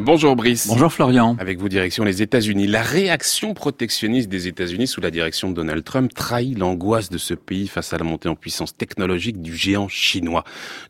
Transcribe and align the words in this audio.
Bonjour 0.00 0.36
Brice. 0.36 0.68
Bonjour 0.68 0.92
Florian. 0.92 1.36
Avec 1.40 1.58
vous, 1.58 1.68
direction 1.68 2.04
les 2.04 2.22
États-Unis. 2.22 2.68
La 2.68 2.82
réaction 2.82 3.52
protectionniste 3.52 4.28
des 4.28 4.46
États-Unis 4.46 4.86
sous 4.86 5.00
la 5.00 5.10
direction 5.10 5.50
de 5.50 5.56
Donald 5.56 5.82
Trump 5.82 6.14
trahit 6.14 6.56
l'angoisse 6.56 7.10
de 7.10 7.18
ce 7.18 7.34
pays 7.34 7.66
face 7.66 7.92
à 7.92 7.98
la 7.98 8.04
montée 8.04 8.28
en 8.28 8.36
puissance 8.36 8.76
technologique 8.76 9.42
du 9.42 9.56
géant 9.56 9.88
chinois. 9.88 10.44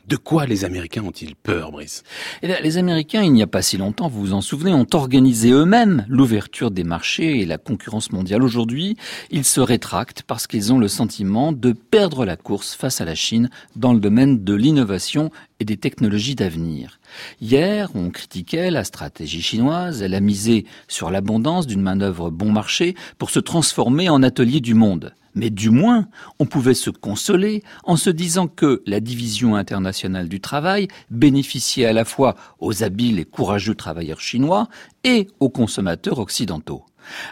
De 0.09 0.17
quoi 0.17 0.45
les 0.45 0.67
Américains 0.67 1.03
ont-ils 1.05 1.37
peur, 1.37 1.73
Brice? 1.73 2.03
Eh 2.43 2.49
bien, 2.49 2.59
Les 2.63 2.77
Américains, 2.77 3.23
il 3.23 3.33
n'y 3.33 3.43
a 3.43 3.47
pas 3.47 3.63
si 3.63 3.79
longtemps, 3.79 4.09
vous 4.09 4.21
vous 4.21 4.33
en 4.35 4.43
souvenez, 4.43 4.75
ont 4.75 4.87
organisé 4.93 5.53
eux-mêmes 5.53 6.05
l'ouverture 6.07 6.71
des 6.71 6.85
marchés 6.85 7.41
et 7.41 7.47
la 7.47 7.57
concurrence 7.57 8.13
mondiale. 8.13 8.43
Aujourd'hui, 8.43 8.99
ils 9.31 9.45
se 9.47 9.63
rétractent 9.63 10.23
parce 10.23 10.47
qu'ils 10.47 10.71
ont 10.71 10.79
le 10.79 10.89
sentiment 10.89 11.53
de 11.53 11.73
perdre 11.73 12.27
la 12.27 12.37
course 12.37 12.75
face 12.75 13.01
à 13.01 13.07
la 13.07 13.15
Chine 13.15 13.49
dans 13.75 13.95
le 13.95 14.01
domaine 14.01 14.45
de 14.45 14.53
l'innovation 14.53 15.31
et 15.61 15.65
des 15.65 15.79
technologies 15.79 16.37
d'avenir. 16.37 17.01
Hier, 17.41 17.91
on 17.95 18.11
critiquait 18.11 18.71
la 18.71 18.85
stratégie 18.85 18.98
chinoise, 19.27 20.03
elle 20.03 20.15
a 20.15 20.21
misé 20.21 20.65
sur 20.89 21.11
l'abondance 21.11 21.67
d'une 21.67 21.83
manœuvre 21.83 22.31
bon 22.31 22.51
marché 22.51 22.95
pour 23.19 23.31
se 23.31 23.41
transformer 23.41 24.09
en 24.09 24.23
atelier 24.23 24.61
du 24.61 24.75
monde. 24.75 25.15
Mais 25.35 25.51
du 25.51 25.71
moins, 25.71 26.09
on 26.41 26.47
pouvait 26.47 26.75
se 26.75 26.91
consoler 26.91 27.63
en 27.85 27.97
se 27.97 28.11
disant 28.11 28.49
que 28.49 28.83
la 28.87 29.01
division 29.01 29.55
internationale 29.55 30.29
du 30.29 30.41
travail 30.41 30.89
bénéficiait 31.11 31.87
à 31.87 31.93
la 31.93 32.05
fois 32.05 32.35
aux 32.59 32.83
habiles 32.83 33.21
et 33.21 33.25
courageux 33.25 33.75
travailleurs 33.75 34.21
chinois 34.21 34.69
et 35.05 35.29
aux 35.39 35.51
consommateurs 35.51 36.19
occidentaux. 36.19 36.85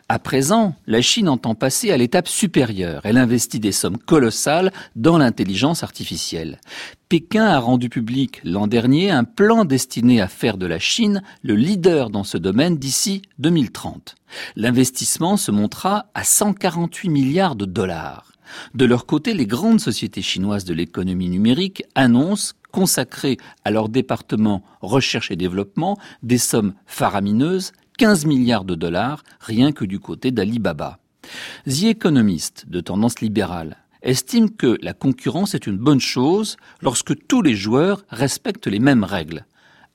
À 0.08 0.18
présent, 0.18 0.74
la 0.86 1.02
Chine 1.02 1.28
entend 1.28 1.54
passer 1.54 1.90
à 1.90 1.96
l'étape 1.96 2.28
supérieure. 2.28 3.02
Elle 3.04 3.18
investit 3.18 3.60
des 3.60 3.72
sommes 3.72 3.98
colossales 3.98 4.72
dans 4.94 5.18
l'intelligence 5.18 5.82
artificielle. 5.82 6.60
Pékin 7.08 7.46
a 7.46 7.58
rendu 7.58 7.88
public 7.88 8.40
l'an 8.44 8.66
dernier 8.66 9.10
un 9.10 9.24
plan 9.24 9.64
destiné 9.64 10.20
à 10.20 10.28
faire 10.28 10.56
de 10.56 10.66
la 10.66 10.78
Chine 10.78 11.22
le 11.42 11.54
leader 11.54 12.10
dans 12.10 12.24
ce 12.24 12.38
domaine 12.38 12.78
d'ici 12.78 13.22
2030. 13.38 14.16
L'investissement 14.56 15.36
se 15.36 15.50
montera 15.50 16.06
à 16.14 16.24
148 16.24 17.08
milliards 17.08 17.56
de 17.56 17.64
dollars. 17.64 18.32
De 18.74 18.84
leur 18.84 19.06
côté, 19.06 19.34
les 19.34 19.46
grandes 19.46 19.80
sociétés 19.80 20.22
chinoises 20.22 20.64
de 20.64 20.74
l'économie 20.74 21.28
numérique 21.28 21.84
annoncent 21.94 22.54
consacrer 22.72 23.38
à 23.64 23.70
leur 23.70 23.88
département 23.88 24.62
recherche 24.82 25.30
et 25.30 25.36
développement 25.36 25.96
des 26.22 26.38
sommes 26.38 26.74
faramineuses 26.86 27.72
15 27.98 28.26
milliards 28.26 28.66
de 28.66 28.74
dollars 28.74 29.22
rien 29.40 29.72
que 29.72 29.86
du 29.86 29.98
côté 29.98 30.30
d'Alibaba. 30.30 30.98
The 31.66 31.84
Economist, 31.84 32.66
de 32.68 32.80
tendance 32.82 33.20
libérale, 33.20 33.78
estime 34.02 34.50
que 34.50 34.76
la 34.82 34.92
concurrence 34.92 35.54
est 35.54 35.66
une 35.66 35.78
bonne 35.78 36.00
chose 36.00 36.58
lorsque 36.82 37.26
tous 37.26 37.40
les 37.40 37.54
joueurs 37.54 38.04
respectent 38.10 38.66
les 38.66 38.80
mêmes 38.80 39.02
règles. 39.02 39.46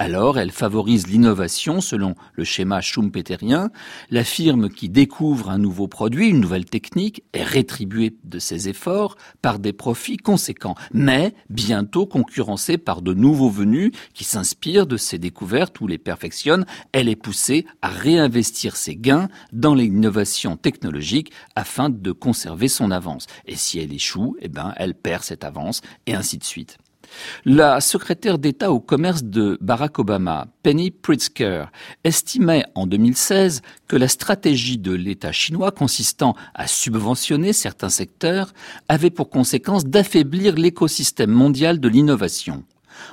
Alors, 0.04 0.40
elle 0.40 0.50
favorise 0.50 1.06
l'innovation 1.06 1.80
selon 1.80 2.16
le 2.34 2.44
schéma 2.44 2.82
schumpeterien. 2.82 3.70
La 4.10 4.24
firme 4.24 4.68
qui 4.68 4.90
découvre 4.90 5.52
un 5.52 5.60
nouveau 5.60 5.88
produit, 5.88 6.30
une 6.30 6.40
nouvelle 6.40 6.66
technique, 6.66 7.22
est 7.34 7.44
rétribuée 7.44 8.18
de 8.24 8.40
ses 8.40 8.68
efforts 8.68 9.16
par 9.44 9.60
des 9.60 9.74
profits 9.74 10.18
conséquents, 10.18 10.74
mais 10.92 11.36
bientôt 11.52 12.08
concurrencée 12.08 12.80
par 12.80 13.04
de 13.04 13.14
nouveaux 13.14 13.52
venus 13.52 13.92
qui 14.16 14.24
s'inspirent 14.24 14.88
de 14.88 14.98
ses 14.98 15.20
découvertes 15.20 15.80
ou 15.82 15.86
les 15.86 16.00
perfectionnent. 16.00 16.66
Elle 16.94 17.08
est 17.08 17.16
poussée 17.16 17.68
à 17.84 17.90
réinvestir 17.90 18.78
ses 18.78 18.96
gains 18.96 19.30
dans 19.54 19.76
l'innovation 19.76 20.58
technologique 20.58 21.32
afin 21.56 21.92
de 21.92 22.12
conserver 22.12 22.70
son 22.70 22.90
avance. 22.90 23.28
Et 23.46 23.56
si 23.56 23.78
elle 23.78 23.94
échoue, 23.94 24.36
eh 24.42 24.48
ben, 24.48 24.74
elle 24.78 24.96
perd 24.96 25.22
cette 25.22 25.44
avance 25.44 25.82
et 26.08 26.16
ainsi 26.16 26.40
de 26.40 26.44
suite. 26.44 26.80
La 27.46 27.82
secrétaire 27.82 28.38
d'État 28.38 28.72
au 28.72 28.80
commerce 28.80 29.24
de 29.24 29.58
Barack 29.62 30.00
Obama, 30.00 30.48
Penny 30.64 30.92
Pritzker, 30.92 31.66
estimait 32.04 32.66
en 32.76 32.88
2016 32.88 33.62
que 33.88 33.96
la 33.96 34.08
stratégie 34.08 34.78
de 34.78 34.94
l'État 34.94 35.32
chinois 35.32 35.72
consistant 35.72 36.36
à 36.54 36.68
subventionner 36.68 37.54
certains 37.54 37.90
secteurs 37.90 38.54
avait 38.88 39.10
pour 39.10 39.30
conséquence 39.30 39.86
d'affaiblir 39.86 40.56
l'écosystème 40.56 41.32
mondial 41.32 41.80
de 41.80 41.88
l'innovation. 41.88 42.64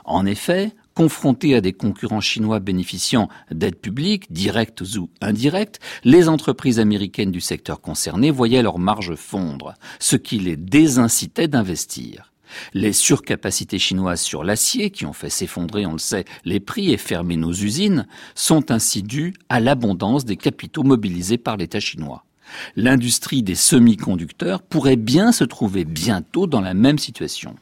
En 0.04 0.26
effet, 0.26 0.72
confrontés 0.94 1.54
à 1.54 1.60
des 1.60 1.72
concurrents 1.72 2.20
chinois 2.20 2.58
bénéficiant 2.58 3.28
d'aides 3.52 3.76
publiques, 3.76 4.32
directes 4.32 4.82
ou 4.96 5.10
indirectes, 5.20 5.78
les 6.02 6.28
entreprises 6.28 6.80
américaines 6.80 7.30
du 7.30 7.40
secteur 7.40 7.80
concerné 7.80 8.30
voyaient 8.30 8.62
leurs 8.62 8.80
marges 8.80 9.14
fondre, 9.14 9.74
ce 10.00 10.16
qui 10.16 10.40
les 10.40 10.56
désincitait 10.56 11.48
d'investir. 11.48 12.32
Les 12.74 12.92
surcapacités 12.92 13.78
chinoises 13.78 14.20
sur 14.20 14.44
l'acier, 14.44 14.90
qui 14.90 15.06
ont 15.06 15.12
fait 15.12 15.30
s'effondrer, 15.30 15.86
on 15.86 15.92
le 15.92 15.98
sait, 15.98 16.24
les 16.44 16.60
prix 16.60 16.92
et 16.92 16.96
fermer 16.96 17.36
nos 17.36 17.52
usines, 17.52 18.06
sont 18.34 18.70
ainsi 18.70 19.02
dues 19.02 19.34
à 19.48 19.60
l'abondance 19.60 20.24
des 20.24 20.36
capitaux 20.36 20.82
mobilisés 20.82 21.38
par 21.38 21.56
l'État 21.56 21.80
chinois. 21.80 22.24
L'industrie 22.76 23.42
des 23.42 23.54
semi-conducteurs 23.54 24.62
pourrait 24.62 24.96
bien 24.96 25.32
se 25.32 25.44
trouver 25.44 25.84
bientôt 25.84 26.46
dans 26.46 26.60
la 26.60 26.74
même 26.74 26.98
situation. 26.98 27.54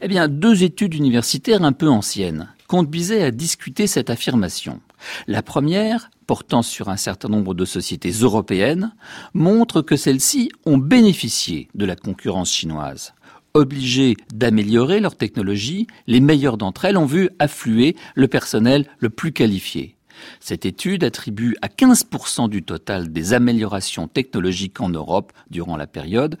Eh 0.00 0.08
bien, 0.08 0.28
deux 0.28 0.62
études 0.62 0.94
universitaires 0.94 1.62
un 1.62 1.72
peu 1.72 1.88
anciennes 1.88 2.48
conduisaient 2.66 3.22
à 3.22 3.30
discuter 3.30 3.86
cette 3.86 4.10
affirmation. 4.10 4.80
La 5.26 5.42
première, 5.42 6.10
portant 6.26 6.62
sur 6.62 6.88
un 6.88 6.96
certain 6.96 7.28
nombre 7.28 7.54
de 7.54 7.64
sociétés 7.64 8.10
européennes, 8.10 8.92
montre 9.34 9.82
que 9.82 9.96
celles-ci 9.96 10.50
ont 10.64 10.78
bénéficié 10.78 11.68
de 11.74 11.86
la 11.86 11.96
concurrence 11.96 12.52
chinoise 12.52 13.14
obligées 13.56 14.16
d'améliorer 14.34 15.00
leur 15.00 15.16
technologie, 15.16 15.86
les 16.06 16.20
meilleures 16.20 16.58
d'entre 16.58 16.84
elles 16.84 16.98
ont 16.98 17.06
vu 17.06 17.30
affluer 17.38 17.96
le 18.14 18.28
personnel 18.28 18.86
le 18.98 19.10
plus 19.10 19.32
qualifié. 19.32 19.96
Cette 20.40 20.66
étude 20.66 21.04
attribue 21.04 21.56
à 21.62 21.68
15% 21.68 22.48
du 22.48 22.62
total 22.62 23.12
des 23.12 23.32
améliorations 23.32 24.08
technologiques 24.08 24.80
en 24.80 24.88
Europe 24.88 25.32
durant 25.50 25.76
la 25.76 25.86
période, 25.86 26.38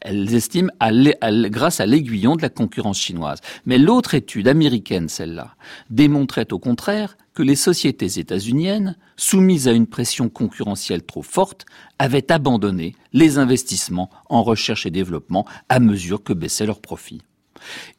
elles 0.00 0.34
estiment 0.34 0.70
grâce 0.80 1.80
à 1.80 1.86
l'aiguillon 1.86 2.36
de 2.36 2.42
la 2.42 2.48
concurrence 2.48 3.00
chinoise. 3.00 3.40
Mais 3.66 3.78
l'autre 3.78 4.14
étude 4.14 4.48
américaine, 4.48 5.08
celle-là, 5.08 5.54
démontrait 5.90 6.52
au 6.52 6.58
contraire 6.58 7.16
que 7.34 7.42
les 7.42 7.56
sociétés 7.56 8.18
états-uniennes, 8.18 8.96
soumises 9.16 9.68
à 9.68 9.72
une 9.72 9.86
pression 9.86 10.28
concurrentielle 10.28 11.04
trop 11.04 11.22
forte, 11.22 11.66
avaient 11.98 12.32
abandonné 12.32 12.94
les 13.12 13.38
investissements 13.38 14.10
en 14.28 14.42
recherche 14.42 14.86
et 14.86 14.90
développement 14.90 15.46
à 15.68 15.80
mesure 15.80 16.22
que 16.22 16.32
baissaient 16.32 16.66
leurs 16.66 16.80
profits. 16.80 17.22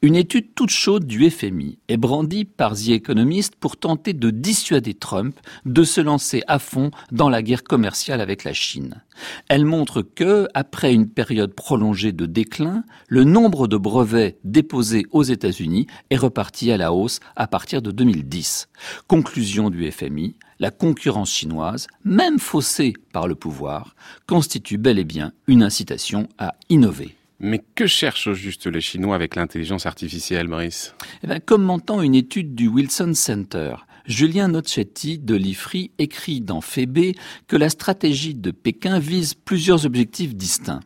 Une 0.02 0.16
étude 0.16 0.54
toute 0.56 0.70
chaude 0.70 1.06
du 1.06 1.30
FMI 1.30 1.80
est 1.88 1.98
brandie 1.98 2.46
par 2.46 2.76
The 2.76 2.90
Economist 2.90 3.56
pour 3.56 3.78
tenter 3.78 4.14
de 4.14 4.30
dissuader 4.30 4.94
Trump 4.94 5.40
de 5.66 5.84
se 5.84 6.02
lancer 6.02 6.42
à 6.48 6.60
fond 6.60 6.92
dans 7.12 7.30
la 7.30 7.42
guerre 7.42 7.64
commerciale 7.64 8.22
avec 8.22 8.44
la 8.44 8.54
Chine. 8.54 9.04
Elle 9.48 9.66
montre 9.66 10.02
que, 10.02 10.48
après 10.54 10.94
une 10.94 11.10
période 11.10 11.54
prolongée 11.54 12.12
de 12.12 12.26
déclin, 12.26 12.84
le 13.08 13.24
nombre 13.24 13.68
de 13.68 13.78
brevets 13.78 14.38
déposés 14.44 15.06
aux 15.12 15.24
États-Unis 15.24 15.88
est 16.10 16.18
reparti 16.18 16.72
à 16.72 16.78
la 16.78 16.94
hausse 16.94 17.20
à 17.36 17.48
partir 17.48 17.82
de 17.82 17.92
2010. 17.92 18.70
Conclusion 19.08 19.70
du 19.70 19.92
FMI, 19.92 20.36
la 20.60 20.72
concurrence 20.72 21.32
chinoise, 21.32 21.88
même 22.04 22.40
faussée 22.40 22.94
par 23.14 23.28
le 23.28 23.36
pouvoir, 23.36 23.96
constitue 24.28 24.78
bel 24.78 25.00
et 25.00 25.06
bien 25.06 25.32
une 25.48 25.64
incitation 25.64 26.28
à 26.38 26.56
innover. 26.70 27.19
Mais 27.40 27.64
que 27.76 27.88
cherchent 27.88 28.28
au 28.28 28.34
juste 28.34 28.68
les 28.68 28.82
Chinois 28.82 29.16
avec 29.16 29.36
l'intelligence 29.36 29.86
artificielle, 29.86 30.48
Maurice? 30.48 30.94
Eh 31.24 31.28
bien, 31.28 31.40
Commentant 31.40 32.02
une 32.02 32.16
étude 32.16 32.54
du 32.54 32.68
Wilson 32.68 33.14
Center, 33.14 33.76
Julien 34.06 34.50
Nocchetti 34.50 35.20
de 35.20 35.36
l'IFRI 35.36 35.92
écrit 36.00 36.42
dans 36.42 36.62
Phébé 36.62 37.16
que 37.48 37.56
la 37.56 37.70
stratégie 37.70 38.36
de 38.36 38.52
Pékin 38.52 39.00
vise 39.00 39.36
plusieurs 39.36 39.86
objectifs 39.86 40.36
distincts. 40.36 40.82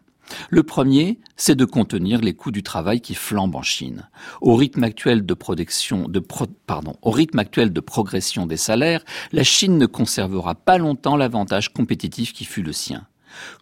Le 0.49 0.63
premier, 0.63 1.19
c'est 1.37 1.55
de 1.55 1.65
contenir 1.65 2.21
les 2.21 2.33
coûts 2.33 2.51
du 2.51 2.63
travail 2.63 3.01
qui 3.01 3.15
flambent 3.15 3.55
en 3.55 3.61
Chine. 3.61 4.09
Au 4.41 4.55
rythme 4.55 4.83
actuel 4.83 5.25
de 5.25 5.33
progression 5.33 6.07
des 8.45 8.57
salaires, 8.57 9.03
la 9.31 9.43
Chine 9.43 9.77
ne 9.77 9.85
conservera 9.85 10.55
pas 10.55 10.77
longtemps 10.77 11.17
l'avantage 11.17 11.73
compétitif 11.73 12.33
qui 12.33 12.45
fut 12.45 12.63
le 12.63 12.73
sien. 12.73 13.07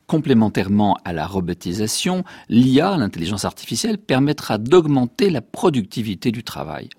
Complémentairement 0.08 0.98
à 1.06 1.14
la 1.14 1.26
robotisation, 1.26 2.24
l'IA, 2.50 2.98
l'intelligence 2.98 3.46
artificielle, 3.46 3.98
permettra 3.98 4.58
d'augmenter 4.58 5.30
la 5.30 5.42
productivité 5.42 6.32
du 6.32 6.44
travail. 6.44 6.90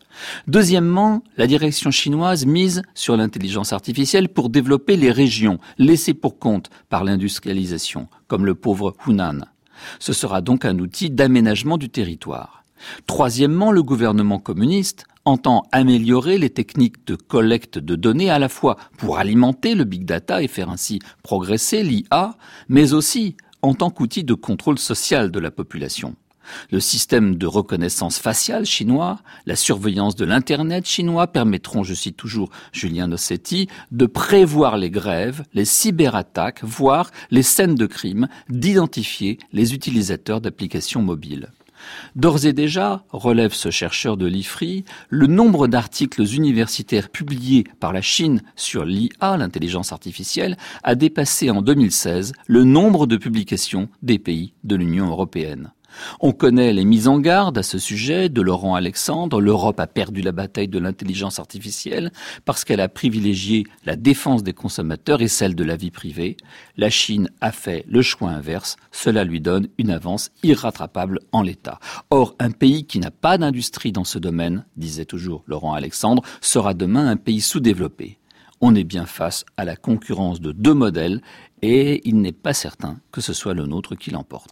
Deuxièmement, 0.46 1.22
la 1.36 1.46
direction 1.46 1.90
chinoise 1.90 2.46
mise 2.46 2.82
sur 2.94 3.16
l'intelligence 3.16 3.72
artificielle 3.72 4.28
pour 4.28 4.50
développer 4.50 4.96
les 4.96 5.10
régions 5.10 5.58
laissées 5.78 6.14
pour 6.14 6.38
compte 6.38 6.70
par 6.88 7.04
l'industrialisation, 7.04 8.08
comme 8.28 8.46
le 8.46 8.54
pauvre 8.54 8.94
Hunan. 9.06 9.40
Ce 9.98 10.12
sera 10.12 10.40
donc 10.40 10.64
un 10.64 10.78
outil 10.78 11.10
d'aménagement 11.10 11.78
du 11.78 11.88
territoire. 11.88 12.64
Troisièmement, 13.06 13.72
le 13.72 13.82
gouvernement 13.82 14.38
communiste 14.38 15.06
entend 15.24 15.64
améliorer 15.72 16.38
les 16.38 16.50
techniques 16.50 17.06
de 17.06 17.14
collecte 17.14 17.78
de 17.78 17.96
données 17.96 18.30
à 18.30 18.38
la 18.38 18.48
fois 18.48 18.76
pour 18.98 19.18
alimenter 19.18 19.74
le 19.74 19.84
big 19.84 20.04
data 20.04 20.42
et 20.42 20.48
faire 20.48 20.70
ainsi 20.70 20.98
progresser 21.22 21.82
l'IA, 21.82 22.36
mais 22.68 22.92
aussi 22.92 23.36
en 23.62 23.74
tant 23.74 23.90
qu'outil 23.90 24.24
de 24.24 24.34
contrôle 24.34 24.78
social 24.78 25.30
de 25.30 25.38
la 25.38 25.50
population. 25.50 26.16
Le 26.70 26.80
système 26.80 27.36
de 27.36 27.46
reconnaissance 27.46 28.18
faciale 28.18 28.66
chinois, 28.66 29.20
la 29.46 29.56
surveillance 29.56 30.16
de 30.16 30.24
l'Internet 30.24 30.86
chinois 30.86 31.28
permettront, 31.28 31.84
je 31.84 31.94
cite 31.94 32.16
toujours 32.16 32.50
Julien 32.72 33.06
Nossetti, 33.06 33.68
de 33.92 34.06
prévoir 34.06 34.76
les 34.76 34.90
grèves, 34.90 35.44
les 35.54 35.64
cyberattaques, 35.64 36.64
voire 36.64 37.10
les 37.30 37.44
scènes 37.44 37.76
de 37.76 37.86
crime, 37.86 38.28
d'identifier 38.48 39.38
les 39.52 39.74
utilisateurs 39.74 40.40
d'applications 40.40 41.02
mobiles. 41.02 41.52
D'ores 42.16 42.46
et 42.46 42.52
déjà, 42.52 43.04
relève 43.10 43.52
ce 43.52 43.70
chercheur 43.70 44.16
de 44.16 44.26
l'IFRI, 44.26 44.84
le 45.08 45.26
nombre 45.26 45.68
d'articles 45.68 46.22
universitaires 46.34 47.08
publiés 47.08 47.64
par 47.80 47.92
la 47.92 48.02
Chine 48.02 48.42
sur 48.56 48.84
l'IA, 48.84 49.36
l'intelligence 49.36 49.92
artificielle, 49.92 50.56
a 50.82 50.94
dépassé 50.94 51.50
en 51.50 51.62
2016 51.62 52.32
le 52.46 52.64
nombre 52.64 53.06
de 53.06 53.16
publications 53.16 53.88
des 54.02 54.18
pays 54.18 54.54
de 54.64 54.76
l'Union 54.76 55.08
européenne. 55.08 55.72
On 56.20 56.32
connaît 56.32 56.72
les 56.72 56.84
mises 56.84 57.08
en 57.08 57.18
garde 57.18 57.58
à 57.58 57.62
ce 57.62 57.78
sujet 57.78 58.28
de 58.28 58.40
Laurent 58.40 58.74
Alexandre. 58.74 59.40
L'Europe 59.40 59.80
a 59.80 59.86
perdu 59.86 60.22
la 60.22 60.32
bataille 60.32 60.68
de 60.68 60.78
l'intelligence 60.78 61.38
artificielle 61.38 62.12
parce 62.44 62.64
qu'elle 62.64 62.80
a 62.80 62.88
privilégié 62.88 63.64
la 63.84 63.96
défense 63.96 64.42
des 64.42 64.52
consommateurs 64.52 65.22
et 65.22 65.28
celle 65.28 65.54
de 65.54 65.64
la 65.64 65.76
vie 65.76 65.90
privée. 65.90 66.36
La 66.76 66.90
Chine 66.90 67.30
a 67.40 67.52
fait 67.52 67.84
le 67.88 68.02
choix 68.02 68.30
inverse. 68.30 68.76
Cela 68.90 69.24
lui 69.24 69.40
donne 69.40 69.68
une 69.78 69.90
avance 69.90 70.30
irrattrapable 70.42 71.20
en 71.32 71.42
l'état. 71.42 71.78
Or, 72.10 72.34
un 72.38 72.50
pays 72.50 72.84
qui 72.84 72.98
n'a 72.98 73.10
pas 73.10 73.38
d'industrie 73.38 73.92
dans 73.92 74.04
ce 74.04 74.18
domaine, 74.18 74.64
disait 74.76 75.04
toujours 75.04 75.44
Laurent 75.46 75.74
Alexandre, 75.74 76.22
sera 76.40 76.74
demain 76.74 77.08
un 77.08 77.16
pays 77.16 77.40
sous-développé. 77.40 78.18
On 78.60 78.76
est 78.76 78.84
bien 78.84 79.06
face 79.06 79.44
à 79.56 79.64
la 79.64 79.74
concurrence 79.74 80.40
de 80.40 80.52
deux 80.52 80.74
modèles 80.74 81.20
et 81.62 82.00
il 82.08 82.20
n'est 82.20 82.32
pas 82.32 82.54
certain 82.54 82.98
que 83.10 83.20
ce 83.20 83.32
soit 83.32 83.54
le 83.54 83.66
nôtre 83.66 83.96
qui 83.96 84.10
l'emporte. 84.10 84.50